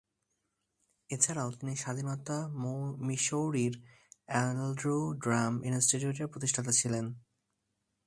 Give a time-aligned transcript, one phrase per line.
[1.09, 2.37] এছাড়াও তিনি স্বাধীনতা
[3.07, 3.73] মিসৌরির
[4.25, 7.05] অ্যান্ড্রু ড্রাম ইনস্টিটিউটের প্রতিষ্ঠাতা ছিলেন।